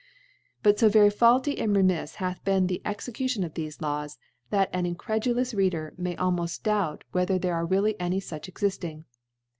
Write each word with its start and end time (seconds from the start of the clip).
But 0.63 0.79
fo 0.79 0.89
very 0.89 1.11
faulty 1.11 1.59
and 1.59 1.75
remifs 1.75 2.15
hath 2.15 2.43
been 2.43 2.65
ihe 2.71 2.79
Execution 2.85 3.43
of 3.43 3.53
thefe 3.53 3.79
Laws, 3.83 4.17
that 4.49 4.67
an 4.73 4.87
in 4.87 4.95
credulous 4.95 5.53
Reader 5.53 5.93
may 5.95 6.15
almoft 6.15 6.63
doubt 6.63 7.03
whe 7.13 7.27
ther 7.27 7.37
there 7.37 7.53
are 7.53 7.67
really 7.67 7.95
any 7.99 8.19
fuch 8.19 8.51
ekifting. 8.51 9.03